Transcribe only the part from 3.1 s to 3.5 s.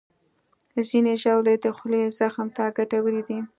دي.